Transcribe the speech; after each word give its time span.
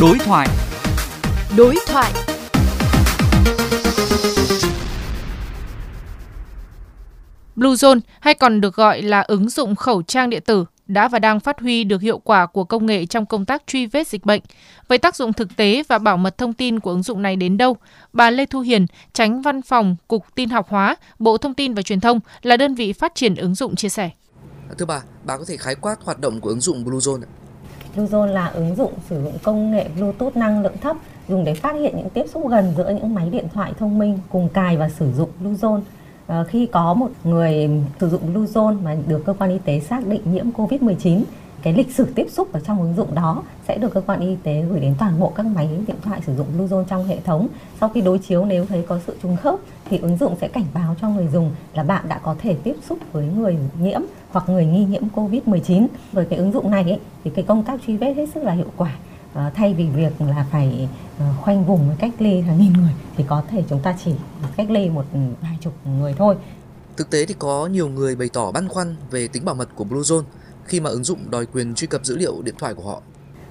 Đối 0.00 0.18
thoại. 0.18 0.48
Đối 1.56 1.76
thoại. 1.86 2.12
Bluezone 7.56 8.00
hay 8.20 8.34
còn 8.34 8.60
được 8.60 8.74
gọi 8.74 9.02
là 9.02 9.20
ứng 9.20 9.48
dụng 9.48 9.76
khẩu 9.76 10.02
trang 10.02 10.30
điện 10.30 10.42
tử 10.46 10.64
đã 10.86 11.08
và 11.08 11.18
đang 11.18 11.40
phát 11.40 11.60
huy 11.60 11.84
được 11.84 12.00
hiệu 12.00 12.18
quả 12.18 12.46
của 12.46 12.64
công 12.64 12.86
nghệ 12.86 13.06
trong 13.06 13.26
công 13.26 13.44
tác 13.44 13.62
truy 13.66 13.86
vết 13.86 14.08
dịch 14.08 14.24
bệnh. 14.24 14.42
Vậy 14.88 14.98
tác 14.98 15.16
dụng 15.16 15.32
thực 15.32 15.56
tế 15.56 15.82
và 15.88 15.98
bảo 15.98 16.16
mật 16.16 16.38
thông 16.38 16.52
tin 16.52 16.80
của 16.80 16.90
ứng 16.90 17.02
dụng 17.02 17.22
này 17.22 17.36
đến 17.36 17.56
đâu? 17.56 17.76
Bà 18.12 18.30
Lê 18.30 18.46
Thu 18.46 18.60
Hiền, 18.60 18.86
tránh 19.12 19.42
văn 19.42 19.62
phòng 19.62 19.96
Cục 20.08 20.34
Tin 20.34 20.50
học 20.50 20.66
hóa, 20.68 20.96
Bộ 21.18 21.38
Thông 21.38 21.54
tin 21.54 21.74
và 21.74 21.82
Truyền 21.82 22.00
thông 22.00 22.20
là 22.42 22.56
đơn 22.56 22.74
vị 22.74 22.92
phát 22.92 23.14
triển 23.14 23.34
ứng 23.34 23.54
dụng 23.54 23.76
chia 23.76 23.88
sẻ. 23.88 24.10
Thưa 24.78 24.86
bà, 24.86 25.02
bà 25.24 25.36
có 25.36 25.44
thể 25.48 25.56
khái 25.56 25.74
quát 25.74 25.96
hoạt 26.02 26.20
động 26.20 26.40
của 26.40 26.48
ứng 26.48 26.60
dụng 26.60 26.84
Bluezone 26.84 27.22
ạ? 27.22 27.28
Bluezone 27.98 28.32
là 28.32 28.46
ứng 28.46 28.74
dụng 28.76 28.92
sử 29.08 29.22
dụng 29.22 29.32
công 29.42 29.70
nghệ 29.70 29.86
Bluetooth 29.96 30.36
năng 30.36 30.62
lượng 30.62 30.76
thấp 30.80 30.96
dùng 31.28 31.44
để 31.44 31.54
phát 31.54 31.74
hiện 31.74 31.96
những 31.96 32.10
tiếp 32.10 32.24
xúc 32.34 32.48
gần 32.48 32.72
giữa 32.76 32.90
những 32.90 33.14
máy 33.14 33.28
điện 33.30 33.46
thoại 33.54 33.72
thông 33.78 33.98
minh 33.98 34.18
cùng 34.28 34.48
cài 34.48 34.76
và 34.76 34.88
sử 34.88 35.12
dụng 35.12 35.30
Bluezone. 35.44 35.80
À, 36.26 36.44
khi 36.48 36.66
có 36.66 36.94
một 36.94 37.10
người 37.24 37.70
sử 38.00 38.08
dụng 38.08 38.34
Bluezone 38.34 38.82
mà 38.82 38.96
được 39.08 39.22
cơ 39.26 39.34
quan 39.38 39.50
y 39.50 39.58
tế 39.58 39.80
xác 39.80 40.06
định 40.06 40.20
nhiễm 40.24 40.50
COVID-19 40.50 41.22
cái 41.68 41.84
lịch 41.84 41.94
sử 41.94 42.06
tiếp 42.14 42.26
xúc 42.30 42.52
ở 42.52 42.60
trong 42.60 42.80
ứng 42.80 42.94
dụng 42.96 43.14
đó 43.14 43.42
sẽ 43.68 43.78
được 43.78 43.94
cơ 43.94 44.00
quan 44.00 44.20
y 44.20 44.36
tế 44.42 44.64
gửi 44.70 44.80
đến 44.80 44.94
toàn 44.98 45.20
bộ 45.20 45.32
các 45.34 45.46
máy 45.46 45.68
điện 45.86 45.96
thoại 46.02 46.20
sử 46.26 46.36
dụng 46.36 46.46
Bluezone 46.58 46.84
trong 46.84 47.04
hệ 47.04 47.20
thống. 47.20 47.48
Sau 47.80 47.88
khi 47.88 48.00
đối 48.00 48.18
chiếu 48.18 48.44
nếu 48.44 48.66
thấy 48.66 48.84
có 48.88 49.00
sự 49.06 49.16
trùng 49.22 49.36
khớp 49.36 49.58
thì 49.90 49.98
ứng 49.98 50.16
dụng 50.16 50.36
sẽ 50.40 50.48
cảnh 50.48 50.64
báo 50.74 50.96
cho 51.00 51.08
người 51.08 51.28
dùng 51.32 51.50
là 51.74 51.82
bạn 51.82 52.08
đã 52.08 52.18
có 52.18 52.36
thể 52.38 52.56
tiếp 52.62 52.74
xúc 52.88 52.98
với 53.12 53.26
người 53.26 53.56
nhiễm 53.80 54.00
hoặc 54.30 54.48
người 54.48 54.66
nghi 54.66 54.84
nhiễm 54.84 55.02
COVID-19. 55.14 55.86
Với 56.12 56.24
cái 56.24 56.38
ứng 56.38 56.52
dụng 56.52 56.70
này 56.70 56.82
ấy, 56.82 57.00
thì 57.24 57.30
cái 57.34 57.44
công 57.44 57.64
tác 57.64 57.80
truy 57.86 57.96
vết 57.96 58.14
hết 58.14 58.26
sức 58.34 58.42
là 58.42 58.52
hiệu 58.52 58.72
quả. 58.76 58.96
À, 59.34 59.50
thay 59.54 59.74
vì 59.74 59.86
việc 59.86 60.12
là 60.20 60.46
phải 60.50 60.88
ờ, 61.18 61.24
khoanh 61.40 61.64
vùng 61.64 61.88
với 61.88 61.96
cách 61.98 62.12
ly 62.18 62.40
hàng 62.40 62.58
nghìn 62.58 62.72
người 62.72 62.92
thì 63.16 63.24
có 63.28 63.42
thể 63.50 63.64
chúng 63.68 63.80
ta 63.80 63.96
chỉ 64.04 64.12
cách 64.56 64.70
ly 64.70 64.90
một 64.90 65.04
ừ, 65.12 65.18
vài 65.42 65.58
chục 65.60 65.72
người 65.98 66.14
thôi. 66.18 66.36
Thực 66.96 67.10
tế 67.10 67.26
thì 67.26 67.34
có 67.38 67.66
nhiều 67.66 67.88
người 67.88 68.16
bày 68.16 68.28
tỏ 68.32 68.50
băn 68.52 68.68
khoăn 68.68 68.96
về 69.10 69.28
tính 69.28 69.44
bảo 69.44 69.54
mật 69.54 69.68
của 69.74 69.84
Bluezone 69.84 70.22
khi 70.68 70.80
mà 70.80 70.90
ứng 70.90 71.04
dụng 71.04 71.18
đòi 71.30 71.46
quyền 71.46 71.74
truy 71.74 71.86
cập 71.86 72.04
dữ 72.04 72.16
liệu 72.16 72.42
điện 72.42 72.54
thoại 72.58 72.74
của 72.74 72.82
họ. 72.82 73.00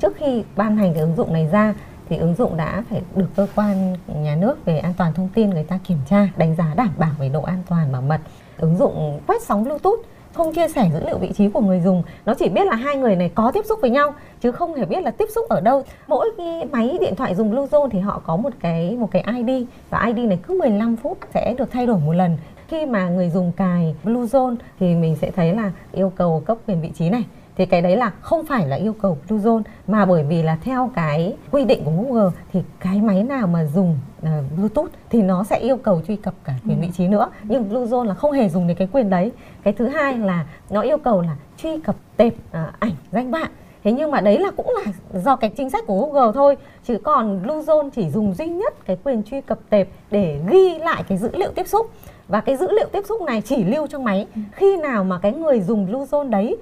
Trước 0.00 0.16
khi 0.16 0.44
ban 0.56 0.76
hành 0.76 0.92
cái 0.94 1.00
ứng 1.00 1.16
dụng 1.16 1.32
này 1.32 1.48
ra 1.52 1.74
thì 2.08 2.16
ứng 2.16 2.34
dụng 2.34 2.56
đã 2.56 2.84
phải 2.90 3.02
được 3.14 3.28
cơ 3.36 3.46
quan 3.54 3.96
nhà 4.06 4.36
nước 4.36 4.64
về 4.64 4.78
an 4.78 4.94
toàn 4.98 5.12
thông 5.14 5.28
tin 5.34 5.50
người 5.50 5.64
ta 5.64 5.78
kiểm 5.86 5.98
tra, 6.10 6.28
đánh 6.36 6.56
giá 6.56 6.74
đảm 6.76 6.90
bảo 6.98 7.10
về 7.18 7.28
độ 7.28 7.42
an 7.42 7.62
toàn 7.68 7.92
bảo 7.92 8.02
mật. 8.02 8.20
Ứng 8.58 8.76
dụng 8.78 9.20
quét 9.26 9.42
sóng 9.42 9.64
Bluetooth 9.64 10.00
không 10.34 10.54
chia 10.54 10.68
sẻ 10.68 10.90
dữ 10.92 11.00
liệu 11.06 11.18
vị 11.18 11.32
trí 11.36 11.48
của 11.48 11.60
người 11.60 11.80
dùng 11.80 12.02
nó 12.26 12.34
chỉ 12.34 12.48
biết 12.48 12.66
là 12.66 12.76
hai 12.76 12.96
người 12.96 13.16
này 13.16 13.30
có 13.34 13.50
tiếp 13.54 13.66
xúc 13.68 13.78
với 13.82 13.90
nhau 13.90 14.14
chứ 14.40 14.52
không 14.52 14.74
hề 14.74 14.84
biết 14.84 15.02
là 15.02 15.10
tiếp 15.10 15.28
xúc 15.34 15.48
ở 15.48 15.60
đâu 15.60 15.84
mỗi 16.06 16.30
cái 16.38 16.64
máy 16.72 16.98
điện 17.00 17.14
thoại 17.16 17.34
dùng 17.34 17.54
Bluezone 17.54 17.88
thì 17.88 17.98
họ 17.98 18.22
có 18.26 18.36
một 18.36 18.50
cái 18.60 18.96
một 18.96 19.08
cái 19.10 19.24
ID 19.36 19.66
và 19.90 20.04
ID 20.06 20.28
này 20.28 20.38
cứ 20.42 20.54
15 20.54 20.96
phút 20.96 21.18
sẽ 21.34 21.54
được 21.58 21.70
thay 21.70 21.86
đổi 21.86 21.98
một 21.98 22.12
lần 22.12 22.36
khi 22.70 22.86
mà 22.86 23.08
người 23.08 23.30
dùng 23.30 23.52
cài 23.52 23.94
Bluezone 24.04 24.56
thì 24.80 24.94
mình 24.94 25.16
sẽ 25.16 25.30
thấy 25.30 25.54
là 25.54 25.72
yêu 25.92 26.12
cầu 26.16 26.42
cấp 26.46 26.58
quyền 26.66 26.80
vị 26.80 26.90
trí 26.94 27.10
này. 27.10 27.24
Thì 27.56 27.66
cái 27.66 27.82
đấy 27.82 27.96
là 27.96 28.10
không 28.20 28.46
phải 28.46 28.68
là 28.68 28.76
yêu 28.76 28.92
cầu 28.92 29.18
Bluezone 29.28 29.62
mà 29.86 30.06
bởi 30.06 30.24
vì 30.24 30.42
là 30.42 30.58
theo 30.64 30.90
cái 30.94 31.36
quy 31.50 31.64
định 31.64 31.84
của 31.84 31.90
Google 31.90 32.30
thì 32.52 32.60
cái 32.80 33.00
máy 33.00 33.22
nào 33.22 33.46
mà 33.46 33.64
dùng 33.64 33.98
uh, 34.22 34.28
Bluetooth 34.56 34.90
thì 35.10 35.22
nó 35.22 35.44
sẽ 35.44 35.58
yêu 35.58 35.76
cầu 35.76 36.00
truy 36.08 36.16
cập 36.16 36.34
cả 36.44 36.54
quyền 36.66 36.80
ừ. 36.80 36.82
vị 36.82 36.90
trí 36.92 37.08
nữa. 37.08 37.30
Nhưng 37.42 37.70
Bluezone 37.70 38.04
là 38.04 38.14
không 38.14 38.32
hề 38.32 38.48
dùng 38.48 38.68
đến 38.68 38.76
cái 38.76 38.88
quyền 38.92 39.10
đấy. 39.10 39.32
Cái 39.62 39.72
thứ 39.72 39.88
hai 39.88 40.18
là 40.18 40.46
nó 40.70 40.80
yêu 40.80 40.98
cầu 40.98 41.20
là 41.20 41.36
truy 41.62 41.80
cập 41.80 41.96
tệp 42.16 42.32
uh, 42.32 42.80
ảnh 42.80 42.94
danh 43.12 43.30
bạ. 43.30 43.48
Thế 43.84 43.92
nhưng 43.92 44.10
mà 44.10 44.20
đấy 44.20 44.38
là 44.38 44.50
cũng 44.56 44.74
là 44.84 44.92
do 45.20 45.36
cái 45.36 45.50
chính 45.50 45.70
sách 45.70 45.84
của 45.86 46.06
Google 46.06 46.32
thôi. 46.34 46.56
Chứ 46.84 46.98
còn 47.02 47.42
Bluezone 47.42 47.90
chỉ 47.90 48.10
dùng 48.10 48.34
duy 48.34 48.46
nhất 48.46 48.74
cái 48.86 48.96
quyền 49.04 49.22
truy 49.22 49.40
cập 49.40 49.58
tệp 49.70 49.88
để 50.10 50.40
ghi 50.50 50.78
lại 50.78 51.02
cái 51.08 51.18
dữ 51.18 51.30
liệu 51.32 51.50
tiếp 51.54 51.68
xúc 51.68 51.90
và 52.30 52.40
cái 52.40 52.56
dữ 52.56 52.66
liệu 52.70 52.88
tiếp 52.92 53.02
xúc 53.08 53.22
này 53.22 53.42
chỉ 53.44 53.64
lưu 53.64 53.86
trong 53.86 54.04
máy 54.04 54.26
ừ. 54.34 54.40
khi 54.52 54.76
nào 54.76 55.04
mà 55.04 55.18
cái 55.18 55.32
người 55.32 55.60
dùng 55.60 55.92
Bluezone 55.92 56.30
đấy 56.30 56.56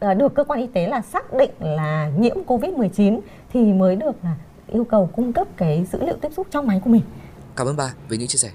ờ, 0.00 0.14
được 0.14 0.34
cơ 0.34 0.44
quan 0.44 0.60
y 0.60 0.66
tế 0.66 0.86
là 0.88 1.00
xác 1.00 1.34
định 1.34 1.50
là 1.60 2.10
nhiễm 2.18 2.36
Covid-19 2.46 3.20
thì 3.52 3.60
mới 3.72 3.96
được 3.96 4.14
là 4.22 4.34
yêu 4.66 4.84
cầu 4.84 5.10
cung 5.16 5.32
cấp 5.32 5.48
cái 5.56 5.86
dữ 5.92 6.02
liệu 6.02 6.16
tiếp 6.20 6.28
xúc 6.36 6.46
trong 6.50 6.66
máy 6.66 6.80
của 6.84 6.90
mình. 6.90 7.02
Cảm 7.56 7.66
ơn 7.66 7.76
bà 7.76 7.94
với 8.08 8.18
những 8.18 8.28
chia 8.28 8.38
sẻ. 8.38 8.50